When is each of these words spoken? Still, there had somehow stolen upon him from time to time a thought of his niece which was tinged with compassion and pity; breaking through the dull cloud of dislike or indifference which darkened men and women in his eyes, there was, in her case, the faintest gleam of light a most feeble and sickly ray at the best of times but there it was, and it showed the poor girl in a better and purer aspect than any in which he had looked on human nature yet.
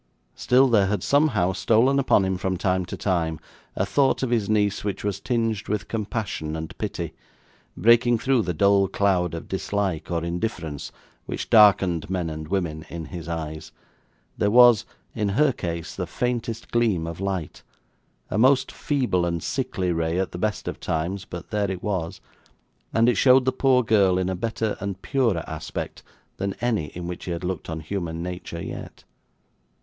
Still, 0.33 0.67
there 0.67 0.87
had 0.87 1.03
somehow 1.03 1.53
stolen 1.53 1.99
upon 1.99 2.25
him 2.25 2.35
from 2.35 2.57
time 2.57 2.85
to 2.87 2.97
time 2.97 3.39
a 3.75 3.85
thought 3.85 4.23
of 4.23 4.31
his 4.31 4.49
niece 4.49 4.83
which 4.83 5.03
was 5.03 5.19
tinged 5.19 5.67
with 5.67 5.87
compassion 5.87 6.55
and 6.55 6.75
pity; 6.79 7.13
breaking 7.77 8.17
through 8.17 8.41
the 8.41 8.51
dull 8.55 8.87
cloud 8.87 9.35
of 9.35 9.47
dislike 9.47 10.09
or 10.09 10.23
indifference 10.25 10.91
which 11.27 11.51
darkened 11.51 12.09
men 12.09 12.31
and 12.31 12.47
women 12.47 12.83
in 12.89 13.05
his 13.13 13.27
eyes, 13.27 13.71
there 14.39 14.49
was, 14.49 14.87
in 15.13 15.29
her 15.29 15.51
case, 15.53 15.93
the 15.95 16.07
faintest 16.07 16.71
gleam 16.71 17.05
of 17.05 17.19
light 17.21 17.61
a 18.31 18.39
most 18.39 18.71
feeble 18.71 19.23
and 19.23 19.43
sickly 19.43 19.91
ray 19.91 20.17
at 20.17 20.31
the 20.31 20.39
best 20.39 20.67
of 20.67 20.79
times 20.79 21.25
but 21.25 21.51
there 21.51 21.69
it 21.69 21.83
was, 21.83 22.21
and 22.91 23.07
it 23.07 23.13
showed 23.17 23.45
the 23.45 23.51
poor 23.51 23.83
girl 23.83 24.17
in 24.17 24.29
a 24.29 24.35
better 24.35 24.77
and 24.79 25.03
purer 25.03 25.43
aspect 25.47 26.01
than 26.37 26.55
any 26.55 26.85
in 26.95 27.05
which 27.05 27.25
he 27.25 27.31
had 27.31 27.43
looked 27.43 27.69
on 27.69 27.81
human 27.81 28.23
nature 28.23 28.63
yet. 28.63 29.03